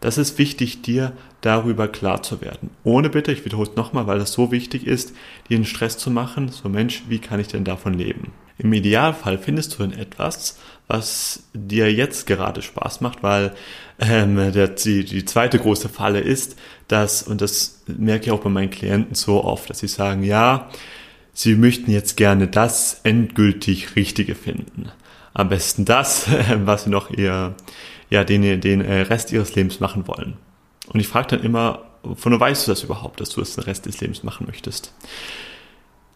Das 0.00 0.18
ist 0.18 0.38
wichtig, 0.38 0.82
dir 0.82 1.12
darüber 1.40 1.88
klar 1.88 2.22
zu 2.22 2.40
werden. 2.40 2.70
Ohne 2.84 3.08
bitte, 3.08 3.32
ich 3.32 3.44
wiederhole 3.44 3.70
es 3.70 3.76
nochmal, 3.76 4.06
weil 4.06 4.18
das 4.18 4.32
so 4.32 4.50
wichtig 4.50 4.86
ist, 4.86 5.14
dir 5.48 5.56
einen 5.56 5.64
Stress 5.64 5.98
zu 5.98 6.10
machen, 6.10 6.48
so 6.48 6.68
Mensch, 6.68 7.04
wie 7.08 7.18
kann 7.18 7.40
ich 7.40 7.48
denn 7.48 7.64
davon 7.64 7.94
leben? 7.94 8.32
Im 8.58 8.72
Idealfall 8.72 9.38
findest 9.38 9.74
du 9.74 9.78
dann 9.82 9.92
etwas, 9.92 10.58
was 10.86 11.42
dir 11.52 11.92
jetzt 11.92 12.26
gerade 12.26 12.62
Spaß 12.62 13.00
macht, 13.00 13.22
weil 13.22 13.52
ähm, 13.98 14.52
der, 14.52 14.68
die, 14.68 15.04
die 15.04 15.24
zweite 15.24 15.58
große 15.58 15.88
Falle 15.88 16.20
ist, 16.20 16.56
dass, 16.88 17.22
und 17.22 17.40
das 17.40 17.82
merke 17.86 18.26
ich 18.26 18.30
auch 18.30 18.40
bei 18.40 18.50
meinen 18.50 18.70
Klienten 18.70 19.14
so 19.14 19.44
oft, 19.44 19.68
dass 19.68 19.80
sie 19.80 19.88
sagen, 19.88 20.22
ja, 20.22 20.70
sie 21.32 21.54
möchten 21.54 21.90
jetzt 21.90 22.16
gerne 22.16 22.48
das 22.48 23.00
endgültig 23.02 23.94
Richtige 23.94 24.34
finden. 24.34 24.90
Am 25.34 25.50
besten 25.50 25.84
das, 25.84 26.26
was 26.64 26.84
sie 26.84 26.90
noch 26.90 27.10
ihr, 27.10 27.54
ja, 28.10 28.24
den, 28.24 28.60
den 28.60 28.80
äh, 28.80 29.02
Rest 29.02 29.32
ihres 29.32 29.54
Lebens 29.54 29.80
machen 29.80 30.06
wollen. 30.06 30.36
Und 30.88 31.00
ich 31.00 31.08
frage 31.08 31.36
dann 31.36 31.42
immer, 31.42 31.86
von 32.14 32.32
wo 32.32 32.40
weißt 32.40 32.66
du 32.66 32.70
das 32.70 32.82
überhaupt, 32.82 33.20
dass 33.20 33.30
du 33.30 33.40
es 33.40 33.54
den 33.54 33.64
Rest 33.64 33.86
des 33.86 34.00
Lebens 34.00 34.22
machen 34.22 34.46
möchtest? 34.46 34.92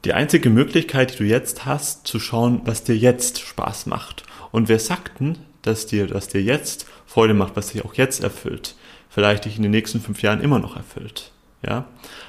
Die 0.05 0.15
einzige 0.15 0.49
Möglichkeit, 0.51 1.15
die 1.15 1.19
du 1.19 1.25
jetzt 1.25 1.67
hast, 1.67 2.07
zu 2.07 2.19
schauen, 2.21 2.63
was 2.65 2.85
dir 2.85 2.97
jetzt 2.97 3.41
Spaß 3.41 3.87
macht. 3.87 4.23
Und 4.51 4.69
wer 4.69 4.79
sagt 4.79 5.21
denn, 5.21 5.39
dass 5.63 5.87
dir, 5.87 6.07
dass 6.07 6.29
dir 6.29 6.43
jetzt 6.43 6.87
Freude 7.07 7.35
macht, 7.35 7.57
was 7.57 7.69
dich 7.69 7.85
auch 7.85 7.95
jetzt 7.95 8.23
erfüllt, 8.23 8.77
vielleicht 9.11 9.45
dich 9.45 9.57
in 9.57 9.63
den 9.63 9.73
nächsten 9.73 10.01
fünf 10.01 10.23
Jahren 10.23 10.41
immer 10.41 10.59
noch 10.59 10.77
erfüllt? 10.77 11.33
Ja, 11.63 11.85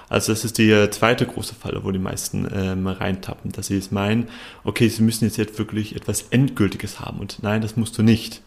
also 0.10 0.34
das 0.34 0.44
ist 0.44 0.58
die 0.58 0.70
äh, 0.70 0.90
zweite 0.90 1.26
große 1.26 1.56
Falle, 1.56 1.86
wo 1.86 1.92
die 1.92 2.00
meisten 2.00 2.46
ähm, 2.54 2.86
reintappen, 2.86 3.54
dass 3.54 3.68
sie 3.68 3.78
es 3.78 3.90
meinen, 3.90 4.28
okay, 4.66 4.90
sie 4.90 5.04
müssen 5.04 5.24
jetzt, 5.24 5.38
jetzt 5.38 5.58
wirklich 5.58 5.96
etwas 5.96 6.24
Endgültiges 6.32 7.00
haben. 7.00 7.20
Und 7.20 7.42
nein, 7.42 7.62
das 7.62 7.78
musst 7.78 7.98
du 7.98 8.04
nicht. 8.04 8.42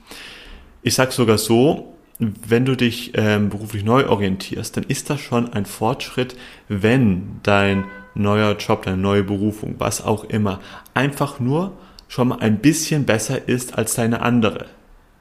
Ich 0.86 0.94
sag 0.94 1.12
sogar 1.12 1.38
so, 1.38 1.94
wenn 2.18 2.66
du 2.66 2.76
dich 2.76 3.12
ähm, 3.14 3.48
beruflich 3.48 3.84
neu 3.84 4.06
orientierst, 4.06 4.76
dann 4.76 4.84
ist 4.84 5.08
das 5.08 5.18
schon 5.18 5.50
ein 5.50 5.64
Fortschritt, 5.64 6.36
wenn 6.68 7.40
dein 7.42 7.86
neuer 8.14 8.54
Job, 8.58 8.82
deine 8.82 8.98
neue 8.98 9.24
Berufung, 9.24 9.76
was 9.78 10.04
auch 10.04 10.24
immer, 10.24 10.60
einfach 10.92 11.40
nur 11.40 11.72
schon 12.06 12.28
mal 12.28 12.40
ein 12.40 12.58
bisschen 12.58 13.06
besser 13.06 13.48
ist 13.48 13.78
als 13.78 13.94
deine 13.94 14.20
andere. 14.20 14.66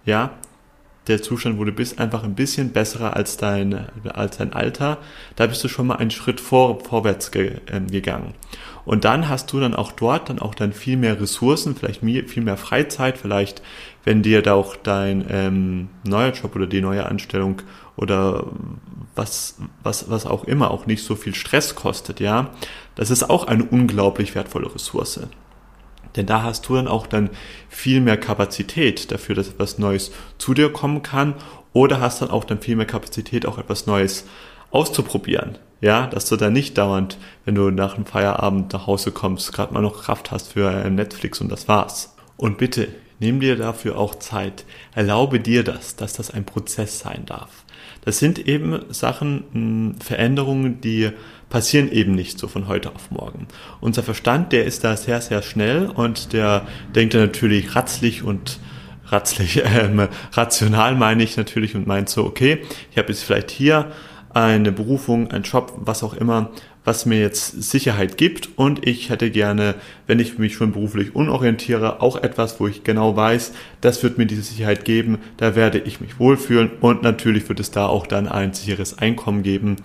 Ja, 0.06 0.32
der 1.08 1.22
Zustand, 1.22 1.60
wo 1.60 1.66
du 1.66 1.72
bist, 1.72 2.00
einfach 2.00 2.24
ein 2.24 2.36
bisschen 2.36 2.72
besserer 2.72 3.16
als 3.16 3.38
dein, 3.38 3.88
als 4.14 4.38
dein 4.38 4.54
Alter. 4.54 5.00
Da 5.36 5.48
bist 5.48 5.64
du 5.64 5.68
schon 5.68 5.88
mal 5.88 5.96
einen 5.96 6.12
Schritt 6.12 6.40
vor, 6.40 6.80
vorwärts 6.80 7.32
ge, 7.32 7.58
äh, 7.68 7.82
gegangen. 7.82 8.34
Und 8.86 9.06
dann 9.06 9.30
hast 9.30 9.52
du 9.52 9.60
dann 9.60 9.74
auch 9.74 9.92
dort 9.94 10.30
dann 10.30 10.40
auch 10.40 10.56
dann 10.56 10.74
viel 10.74 10.98
mehr 10.98 11.20
Ressourcen, 11.20 11.76
vielleicht 11.76 12.02
viel 12.02 12.44
mehr 12.44 12.58
Freizeit, 12.58 13.18
vielleicht 13.18 13.62
wenn 14.04 14.22
dir 14.22 14.42
da 14.42 14.54
auch 14.54 14.76
dein 14.76 15.26
ähm, 15.30 15.90
neuer 16.04 16.32
Job 16.32 16.56
oder 16.56 16.68
die 16.68 16.82
neue 16.82 17.06
Anstellung 17.06 17.62
oder 17.96 18.48
was, 19.16 19.58
was, 19.84 20.10
was 20.10 20.26
auch 20.26 20.44
immer 20.44 20.72
auch 20.72 20.86
nicht 20.86 21.04
so 21.04 21.16
viel 21.16 21.36
Stress 21.36 21.76
kostet, 21.76 22.20
ja, 22.20 22.50
das 22.96 23.12
ist 23.12 23.30
auch 23.30 23.48
eine 23.48 23.64
unglaublich 23.64 24.36
wertvolle 24.36 24.74
Ressource. 24.74 25.22
Denn 26.16 26.26
da 26.26 26.44
hast 26.44 26.68
du 26.68 26.76
dann 26.76 26.88
auch 26.88 27.08
dann 27.08 27.30
viel 27.70 28.02
mehr 28.02 28.18
Kapazität 28.18 29.12
dafür, 29.12 29.36
dass 29.36 29.50
etwas 29.50 29.80
Neues 29.80 30.12
zu 30.38 30.54
dir 30.54 30.72
kommen 30.72 31.04
kann 31.04 31.36
oder 31.74 32.00
hast 32.00 32.22
dann 32.22 32.30
auch 32.30 32.44
dann 32.44 32.62
viel 32.62 32.76
mehr 32.76 32.86
Kapazität, 32.86 33.46
auch 33.46 33.58
etwas 33.58 33.88
Neues 33.88 34.26
auszuprobieren. 34.72 35.58
Ja, 35.82 36.08
dass 36.08 36.30
du 36.30 36.38
dann 36.38 36.54
nicht 36.54 36.78
dauernd, 36.78 37.18
wenn 37.44 37.56
du 37.56 37.70
nach 37.70 37.96
dem 37.96 38.06
Feierabend 38.06 38.72
nach 38.72 38.88
Hause 38.88 39.12
kommst, 39.12 39.52
gerade 39.52 39.74
mal 39.74 39.82
noch 39.82 40.04
Kraft 40.04 40.32
hast 40.32 40.54
für 40.54 40.90
Netflix 40.90 41.42
und 41.42 41.52
das 41.52 41.68
war's. 41.68 42.16
Und 42.38 42.58
bitte, 42.58 42.88
nimm 43.20 43.42
dir 43.42 43.58
dafür 43.58 43.98
auch 43.98 44.16
Zeit. 44.16 44.66
Erlaube 44.96 45.42
dir 45.42 45.64
das, 45.64 45.98
dass 45.98 46.14
das 46.14 46.32
ein 46.32 46.46
Prozess 46.46 47.00
sein 47.00 47.24
darf. 47.26 47.66
Das 48.06 48.20
sind 48.20 48.48
eben 48.48 48.82
Sachen, 48.90 49.44
hm, 49.52 49.96
Veränderungen, 50.00 50.82
die 50.82 51.12
passieren 51.54 51.92
eben 51.92 52.16
nicht 52.16 52.40
so 52.40 52.48
von 52.48 52.68
heute 52.68 52.96
auf 52.96 53.12
morgen. 53.12 53.48
Unser 53.80 54.02
Verstand, 54.02 54.52
der 54.54 54.66
ist 54.66 54.84
da 54.84 54.98
sehr, 54.98 55.22
sehr 55.22 55.44
schnell 55.44 55.86
und 55.86 56.34
der 56.34 56.66
denkt 56.96 57.14
dann 57.14 57.22
natürlich 57.22 57.76
ratzlich 57.76 58.24
und 58.24 58.58
ratzlich, 59.06 59.62
ähm, 59.64 60.08
rational 60.32 60.96
meine 60.96 61.22
ich 61.22 61.38
natürlich 61.38 61.76
und 61.76 61.86
meint 61.86 62.10
so, 62.10 62.26
okay, 62.26 62.64
ich 62.90 62.98
habe 62.98 63.10
jetzt 63.10 63.24
vielleicht 63.24 63.52
hier 63.52 63.92
eine 64.34 64.72
Berufung, 64.72 65.30
einen 65.30 65.44
Job, 65.44 65.74
was 65.78 66.02
auch 66.02 66.16
immer, 66.16 66.50
was 66.86 67.06
mir 67.06 67.20
jetzt 67.20 67.62
Sicherheit 67.62 68.18
gibt 68.18 68.50
und 68.56 68.88
ich 68.88 69.12
hätte 69.12 69.30
gerne, 69.30 69.76
wenn 70.08 70.18
ich 70.20 70.40
mich 70.40 70.56
schon 70.56 70.72
beruflich 70.72 71.16
unorientiere, 71.16 72.02
auch 72.02 72.16
etwas, 72.16 72.60
wo 72.60 72.68
ich 72.68 72.84
genau 72.84 73.16
weiß, 73.16 73.54
das 73.80 74.02
wird 74.02 74.18
mir 74.18 74.26
diese 74.26 74.42
Sicherheit 74.42 74.86
geben, 74.86 75.20
da 75.38 75.56
werde 75.56 75.78
ich 75.78 76.02
mich 76.02 76.18
wohlfühlen 76.18 76.72
und 76.82 77.04
natürlich 77.04 77.48
wird 77.48 77.60
es 77.60 77.70
da 77.70 77.86
auch 77.86 78.08
dann 78.08 78.28
ein 78.28 78.54
sicheres 78.54 78.98
Einkommen 78.98 79.44
geben. 79.44 79.76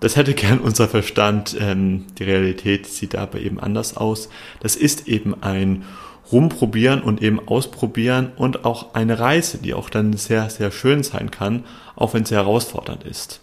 Das 0.00 0.16
hätte 0.16 0.34
gern 0.34 0.58
unser 0.58 0.88
Verstand, 0.88 1.56
ähm, 1.58 2.06
die 2.18 2.24
Realität 2.24 2.86
sieht 2.86 3.14
aber 3.14 3.38
eben 3.38 3.58
anders 3.58 3.96
aus. 3.96 4.28
Das 4.60 4.76
ist 4.76 5.08
eben 5.08 5.42
ein 5.42 5.84
rumprobieren 6.32 7.02
und 7.02 7.22
eben 7.22 7.46
ausprobieren 7.46 8.32
und 8.36 8.64
auch 8.64 8.94
eine 8.94 9.18
Reise, 9.18 9.58
die 9.58 9.74
auch 9.74 9.90
dann 9.90 10.14
sehr, 10.14 10.48
sehr 10.50 10.70
schön 10.70 11.02
sein 11.02 11.30
kann, 11.30 11.64
auch 11.96 12.14
wenn 12.14 12.24
sie 12.24 12.34
herausfordernd 12.34 13.04
ist. 13.04 13.40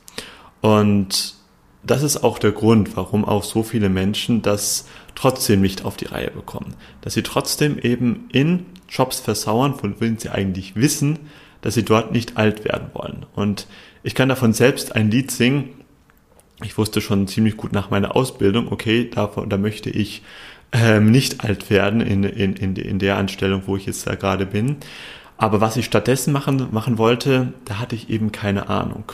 Und 0.62 1.36
das 1.84 2.04
ist 2.04 2.24
auch 2.24 2.38
der 2.38 2.52
Grund, 2.52 2.96
warum 2.96 3.26
auch 3.26 3.44
so 3.44 3.64
viele 3.64 3.90
Menschen 3.90 4.42
das 4.42 4.88
trotzdem 5.16 5.62
nicht 5.62 5.84
auf 5.84 5.98
die 5.98 6.06
Reihe 6.06 6.32
bekommen. 6.32 6.76
Dass 7.02 7.16
sie 7.16 7.24
trotzdem 7.24 7.80
eben 7.80 8.30
in 8.32 8.66
Jobs 8.88 9.20
versauern, 9.20 9.76
von 9.76 9.98
denen 10.00 10.20
sie 10.20 10.30
eigentlich 10.30 10.76
wissen, 10.76 11.20
dass 11.62 11.74
sie 11.76 11.84
dort 11.84 12.12
nicht 12.12 12.38
alt 12.38 12.66
werden 12.66 12.90
wollen. 12.94 13.26
Und 13.36 13.68
ich 14.04 14.16
kann 14.16 14.30
davon 14.30 14.54
selbst 14.54 14.96
ein 14.96 15.12
Lied 15.12 15.32
singen. 15.32 15.70
Ich 16.64 16.78
wusste 16.78 17.02
schon 17.02 17.28
ziemlich 17.28 17.58
gut 17.58 17.74
nach 17.74 17.90
meiner 17.90 18.16
Ausbildung, 18.16 18.72
okay, 18.72 19.10
davon, 19.10 19.50
da 19.50 19.58
möchte 19.58 19.90
ich 19.90 20.22
ähm, 20.72 21.12
nicht 21.12 21.44
alt 21.44 21.70
werden 21.70 22.02
in, 22.02 22.24
in, 22.24 22.54
in, 22.56 22.76
in 22.76 23.00
der 23.00 23.18
Anstellung, 23.18 23.64
wo 23.66 23.76
ich 23.76 23.86
jetzt 23.86 24.08
da 24.08 24.16
gerade 24.16 24.46
bin. 24.46 24.78
Aber 25.38 25.60
was 25.60 25.76
ich 25.76 25.86
stattdessen 25.86 26.32
machen, 26.32 26.68
machen 26.72 26.98
wollte, 26.98 27.54
da 27.66 27.80
hatte 27.80 27.96
ich 27.96 28.10
eben 28.10 28.32
keine 28.32 28.70
Ahnung. 28.70 29.12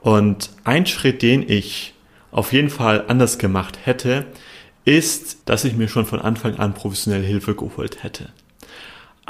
Und 0.00 0.50
ein 0.64 0.86
Schritt, 0.86 1.22
den 1.22 1.48
ich 1.48 1.94
auf 2.32 2.52
jeden 2.52 2.70
Fall 2.70 3.04
anders 3.08 3.38
gemacht 3.38 3.78
hätte, 3.84 4.26
ist, 4.84 5.42
dass 5.44 5.64
ich 5.64 5.76
mir 5.76 5.88
schon 5.88 6.06
von 6.06 6.20
Anfang 6.20 6.56
an 6.56 6.74
professionelle 6.74 7.26
Hilfe 7.26 7.54
geholt 7.54 8.02
hätte. 8.02 8.30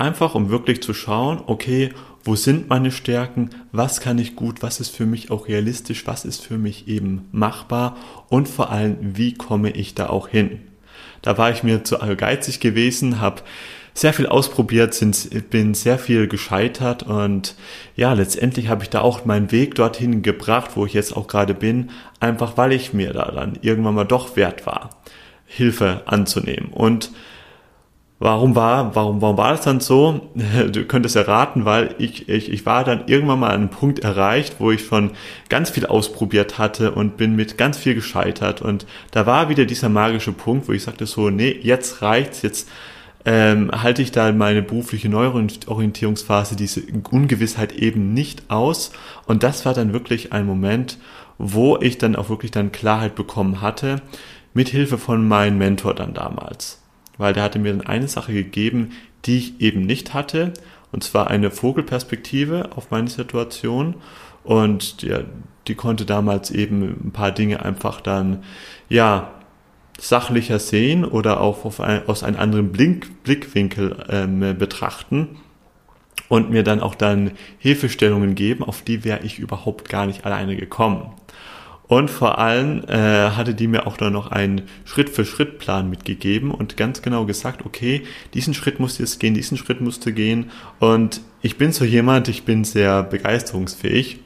Einfach 0.01 0.35
um 0.35 0.49
wirklich 0.49 0.83
zu 0.83 0.95
schauen, 0.95 1.43
okay, 1.45 1.91
wo 2.25 2.35
sind 2.35 2.71
meine 2.71 2.91
Stärken, 2.91 3.51
was 3.71 4.01
kann 4.01 4.19
ich 4.19 4.35
gut, 4.35 4.63
was 4.63 4.81
ist 4.81 4.97
für 4.97 5.05
mich 5.05 5.31
auch 5.31 5.47
realistisch, 5.47 6.07
was 6.07 6.25
ist 6.25 6.43
für 6.43 6.57
mich 6.57 6.89
eben 6.89 7.29
machbar 7.33 7.99
und 8.31 8.49
vor 8.49 8.71
allem, 8.71 8.97
wie 9.03 9.35
komme 9.35 9.69
ich 9.69 9.95
da 9.95 10.09
auch 10.09 10.29
hin. 10.29 10.63
Da 11.21 11.37
war 11.37 11.51
ich 11.51 11.65
mir 11.65 11.85
zu 11.85 11.99
geizig 12.17 12.61
gewesen, 12.61 13.21
habe 13.21 13.43
sehr 13.93 14.15
viel 14.15 14.27
ausprobiert, 14.27 14.99
bin 15.51 15.75
sehr 15.75 15.99
viel 15.99 16.29
gescheitert 16.29 17.03
und 17.03 17.55
ja, 17.95 18.15
letztendlich 18.15 18.69
habe 18.69 18.85
ich 18.85 18.89
da 18.89 19.03
auch 19.03 19.27
meinen 19.27 19.53
Weg 19.53 19.75
dorthin 19.75 20.23
gebracht, 20.23 20.71
wo 20.77 20.87
ich 20.87 20.95
jetzt 20.95 21.15
auch 21.15 21.27
gerade 21.27 21.53
bin, 21.53 21.91
einfach 22.21 22.57
weil 22.57 22.73
ich 22.73 22.95
mir 22.95 23.13
da 23.13 23.31
dann 23.31 23.59
irgendwann 23.61 23.97
mal 23.97 24.05
doch 24.05 24.35
wert 24.35 24.65
war, 24.65 25.03
Hilfe 25.45 26.05
anzunehmen. 26.07 26.71
Und 26.73 27.11
Warum 28.23 28.55
war, 28.55 28.95
warum, 28.95 29.23
warum 29.23 29.39
war 29.39 29.53
das 29.53 29.63
dann 29.63 29.81
so? 29.81 30.29
Du 30.71 30.85
könntest 30.85 31.17
erraten, 31.17 31.65
weil 31.65 31.95
ich, 31.97 32.29
ich, 32.29 32.53
ich 32.53 32.67
war 32.67 32.85
dann 32.85 33.05
irgendwann 33.07 33.41
mal 33.41 33.49
an 33.49 33.55
einem 33.55 33.71
Punkt 33.71 34.01
erreicht, 34.01 34.57
wo 34.59 34.71
ich 34.71 34.85
schon 34.85 35.13
ganz 35.49 35.71
viel 35.71 35.87
ausprobiert 35.87 36.59
hatte 36.59 36.93
und 36.93 37.17
bin 37.17 37.35
mit 37.35 37.57
ganz 37.57 37.79
viel 37.79 37.95
gescheitert. 37.95 38.61
Und 38.61 38.85
da 39.11 39.25
war 39.25 39.49
wieder 39.49 39.65
dieser 39.65 39.89
magische 39.89 40.33
Punkt, 40.33 40.69
wo 40.69 40.73
ich 40.73 40.83
sagte 40.83 41.07
so, 41.07 41.31
nee, 41.31 41.59
jetzt 41.63 42.03
reicht's, 42.03 42.43
jetzt 42.43 42.69
ähm, 43.25 43.71
halte 43.73 44.03
ich 44.03 44.13
da 44.13 44.31
meine 44.33 44.61
berufliche 44.61 45.09
Neuorientierungsphase, 45.09 46.57
diese 46.57 46.83
Ungewissheit 47.11 47.73
eben 47.73 48.13
nicht 48.13 48.51
aus. 48.51 48.93
Und 49.25 49.43
das 49.43 49.65
war 49.65 49.73
dann 49.73 49.95
wirklich 49.95 50.31
ein 50.35 50.45
Moment, 50.45 50.99
wo 51.39 51.79
ich 51.79 51.97
dann 51.97 52.17
auch 52.17 52.29
wirklich 52.29 52.51
dann 52.51 52.71
Klarheit 52.71 53.15
bekommen 53.15 53.63
hatte, 53.63 54.03
mit 54.53 54.69
Hilfe 54.69 54.99
von 54.99 55.27
meinem 55.27 55.57
Mentor 55.57 55.95
dann 55.95 56.13
damals. 56.13 56.80
Weil 57.21 57.35
der 57.35 57.43
hatte 57.43 57.59
mir 57.59 57.73
dann 57.73 57.87
eine 57.87 58.09
Sache 58.09 58.33
gegeben, 58.33 58.93
die 59.27 59.37
ich 59.37 59.61
eben 59.61 59.83
nicht 59.83 60.15
hatte, 60.15 60.55
und 60.91 61.05
zwar 61.05 61.29
eine 61.29 61.51
Vogelperspektive 61.51 62.71
auf 62.75 62.91
meine 62.91 63.11
Situation. 63.11 63.97
Und 64.43 65.03
ja, 65.03 65.21
die 65.69 65.75
konnte 65.75 66.07
damals 66.07 66.51
eben 66.51 67.09
ein 67.09 67.13
paar 67.13 67.31
Dinge 67.31 67.63
einfach 67.63 68.01
dann, 68.01 68.43
ja, 68.89 69.33
sachlicher 69.99 70.59
sehen 70.59 71.05
oder 71.05 71.43
auch 71.43 71.79
ein, 71.79 72.09
aus 72.09 72.25
einem 72.25 72.41
anderen 72.41 72.73
Blick, 72.73 73.23
Blickwinkel 73.23 74.03
ähm, 74.09 74.57
betrachten 74.59 75.37
und 76.29 76.49
mir 76.49 76.63
dann 76.63 76.81
auch 76.81 76.95
dann 76.95 77.33
Hilfestellungen 77.59 78.35
geben, 78.35 78.65
auf 78.65 78.81
die 78.81 79.05
wäre 79.05 79.21
ich 79.25 79.39
überhaupt 79.39 79.91
gar 79.91 80.07
nicht 80.07 80.25
alleine 80.25 80.57
gekommen. 80.57 81.13
Und 81.91 82.09
vor 82.09 82.39
allem 82.39 82.85
äh, 82.85 83.31
hatte 83.31 83.53
die 83.53 83.67
mir 83.67 83.85
auch 83.89 83.97
dann 83.97 84.13
noch 84.13 84.31
einen 84.31 84.63
Schritt-für-Schritt-Plan 84.85 85.91
mitgegeben 85.91 86.53
und 86.53 86.77
ganz 86.77 87.03
genau 87.03 87.27
gesagt, 87.27 87.67
okay, 87.67 88.05
diesen 88.33 88.55
Schritt 88.55 88.79
musst 88.79 89.01
du 89.01 89.03
jetzt 89.03 89.19
gehen, 89.19 89.35
diesen 89.35 89.59
Schritt 89.59 89.81
musst 89.81 90.07
du 90.07 90.13
gehen. 90.13 90.53
Und 90.79 91.21
ich 91.43 91.59
bin 91.59 91.73
so 91.73 91.85
jemand, 91.85 92.29
ich 92.29 92.45
bin 92.45 92.63
sehr 92.63 93.03
begeisterungsfähig. 93.03 94.21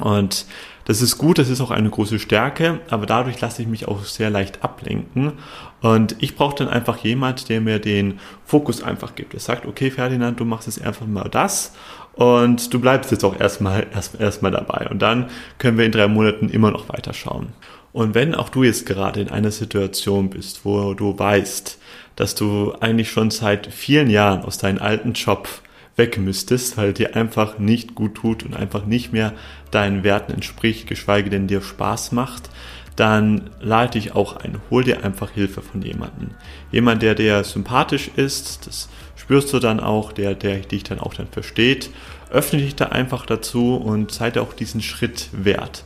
Und 0.00 0.46
das 0.86 1.00
ist 1.00 1.18
gut, 1.18 1.38
das 1.38 1.48
ist 1.48 1.60
auch 1.60 1.70
eine 1.70 1.88
große 1.88 2.18
Stärke, 2.18 2.80
aber 2.90 3.06
dadurch 3.06 3.40
lasse 3.40 3.62
ich 3.62 3.68
mich 3.68 3.88
auch 3.88 4.04
sehr 4.04 4.28
leicht 4.28 4.62
ablenken. 4.62 5.34
Und 5.80 6.16
ich 6.18 6.36
brauche 6.36 6.56
dann 6.56 6.68
einfach 6.68 6.98
jemand, 6.98 7.48
der 7.48 7.60
mir 7.60 7.78
den 7.78 8.18
Fokus 8.44 8.82
einfach 8.82 9.14
gibt. 9.14 9.34
Er 9.34 9.40
sagt, 9.40 9.66
okay, 9.66 9.90
Ferdinand, 9.90 10.40
du 10.40 10.44
machst 10.44 10.66
jetzt 10.66 10.82
einfach 10.82 11.06
mal 11.06 11.28
das 11.30 11.72
und 12.14 12.72
du 12.74 12.80
bleibst 12.80 13.10
jetzt 13.12 13.24
auch 13.24 13.38
erstmal 13.38 13.86
erst, 13.94 14.20
erstmal 14.20 14.50
dabei. 14.50 14.88
Und 14.90 15.00
dann 15.00 15.30
können 15.58 15.78
wir 15.78 15.86
in 15.86 15.92
drei 15.92 16.08
Monaten 16.08 16.48
immer 16.48 16.70
noch 16.70 16.88
weiterschauen. 16.88 17.48
Und 17.92 18.14
wenn 18.14 18.34
auch 18.34 18.48
du 18.48 18.64
jetzt 18.64 18.86
gerade 18.86 19.20
in 19.20 19.30
einer 19.30 19.52
Situation 19.52 20.28
bist, 20.28 20.64
wo 20.64 20.94
du 20.94 21.18
weißt, 21.18 21.78
dass 22.16 22.34
du 22.34 22.74
eigentlich 22.80 23.10
schon 23.10 23.30
seit 23.30 23.68
vielen 23.68 24.10
Jahren 24.10 24.42
aus 24.42 24.58
deinem 24.58 24.82
alten 24.82 25.12
Job 25.12 25.48
weg 25.96 26.18
müsstest, 26.18 26.76
weil 26.76 26.92
dir 26.92 27.16
einfach 27.16 27.58
nicht 27.58 27.94
gut 27.94 28.16
tut 28.16 28.42
und 28.42 28.54
einfach 28.54 28.86
nicht 28.86 29.12
mehr 29.12 29.32
deinen 29.70 30.02
Werten 30.04 30.32
entspricht, 30.32 30.86
geschweige 30.86 31.30
denn 31.30 31.46
dir 31.46 31.62
Spaß 31.62 32.12
macht, 32.12 32.50
dann 32.96 33.50
lade 33.60 33.92
dich 33.92 34.14
auch 34.14 34.36
ein. 34.36 34.60
Hol 34.70 34.84
dir 34.84 35.04
einfach 35.04 35.30
Hilfe 35.30 35.62
von 35.62 35.82
jemandem. 35.82 36.30
Jemand, 36.70 37.02
der 37.02 37.14
dir 37.14 37.42
sympathisch 37.44 38.10
ist, 38.16 38.66
das 38.66 38.88
spürst 39.16 39.52
du 39.52 39.58
dann 39.58 39.80
auch, 39.80 40.12
der, 40.12 40.34
der 40.34 40.58
dich 40.58 40.84
dann 40.84 41.00
auch 41.00 41.14
dann 41.14 41.28
versteht. 41.28 41.90
Öffne 42.30 42.60
dich 42.60 42.74
da 42.74 42.86
einfach 42.86 43.26
dazu 43.26 43.76
und 43.76 44.12
sei 44.12 44.30
dir 44.30 44.42
auch 44.42 44.52
diesen 44.52 44.80
Schritt 44.80 45.28
wert. 45.32 45.84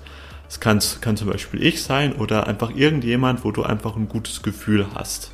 Es 0.48 0.60
kann, 0.60 0.80
kann 1.00 1.16
zum 1.16 1.28
Beispiel 1.28 1.62
ich 1.62 1.82
sein 1.82 2.14
oder 2.14 2.46
einfach 2.46 2.74
irgendjemand, 2.74 3.44
wo 3.44 3.52
du 3.52 3.62
einfach 3.62 3.96
ein 3.96 4.08
gutes 4.08 4.42
Gefühl 4.42 4.86
hast. 4.94 5.32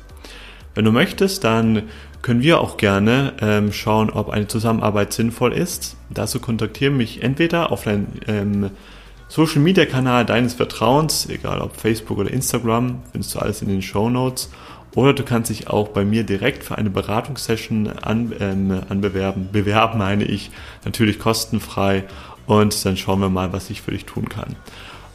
Wenn 0.75 0.83
du 0.83 0.91
möchtest, 0.91 1.45
dann 1.45 1.83
können 2.25 2.41
wir 2.41 2.59
auch 2.59 2.77
gerne 2.77 3.33
ähm, 3.39 3.71
schauen, 3.71 4.09
ob 4.09 4.31
eine 4.31 4.47
Zusammenarbeit 4.47 5.13
sinnvoll 5.13 5.53
ist. 5.53 5.95
Dazu 6.09 6.39
kontaktiere 6.39 6.89
mich 6.89 7.21
entweder 7.21 7.71
auf 7.71 7.83
deinen 7.83 8.19
ähm, 8.27 8.71
Social 9.27 9.61
Media 9.61 9.85
Kanal 9.85 10.25
deines 10.25 10.55
Vertrauens, 10.55 11.29
egal 11.29 11.61
ob 11.61 11.77
Facebook 11.77 12.17
oder 12.17 12.31
Instagram, 12.31 13.03
findest 13.11 13.35
du 13.35 13.39
alles 13.39 13.61
in 13.61 13.67
den 13.67 13.83
Show 13.83 14.09
Notes. 14.09 14.49
Oder 14.95 15.13
du 15.13 15.21
kannst 15.21 15.51
dich 15.51 15.67
auch 15.67 15.89
bei 15.89 16.03
mir 16.03 16.23
direkt 16.23 16.63
für 16.63 16.79
eine 16.79 16.89
Beratungssession 16.89 17.89
an, 17.89 18.33
ähm, 18.39 18.81
anbewerben. 18.89 19.49
Bewerben 19.51 19.99
meine 19.99 20.23
ich 20.23 20.49
natürlich 20.83 21.19
kostenfrei 21.19 22.05
und 22.47 22.83
dann 22.85 22.97
schauen 22.97 23.19
wir 23.19 23.29
mal, 23.29 23.53
was 23.53 23.69
ich 23.69 23.83
für 23.83 23.91
dich 23.91 24.05
tun 24.05 24.29
kann. 24.29 24.55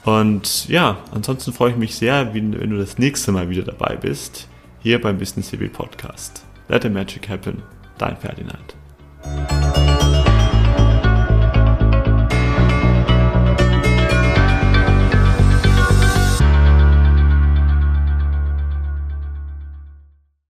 Und 0.04 0.68
ja, 0.68 0.98
ansonsten 1.12 1.52
freue 1.52 1.72
ich 1.72 1.76
mich 1.76 1.96
sehr, 1.96 2.34
wenn 2.34 2.52
du 2.52 2.78
das 2.78 2.98
nächste 2.98 3.32
Mal 3.32 3.50
wieder 3.50 3.64
dabei 3.64 3.96
bist, 3.96 4.46
hier 4.80 5.00
beim 5.00 5.18
Business 5.18 5.48
CB 5.48 5.70
Podcast. 5.70 6.44
Let 6.70 6.82
the 6.82 6.88
Magic 6.88 7.24
Happen, 7.24 7.64
dein 7.98 8.16
Ferdinand. 8.16 9.59